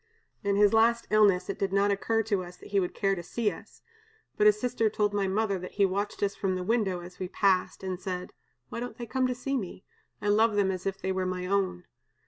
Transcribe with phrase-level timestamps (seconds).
[0.43, 3.21] In his last illness it did not occur to us that he would care to
[3.21, 3.83] see us,
[4.35, 7.27] but his sister told my mother that he watched us from the window as we
[7.27, 8.33] passed, and said:
[8.69, 9.83] 'Why don't they come to see me?
[10.19, 11.83] I love them as if they were my own.'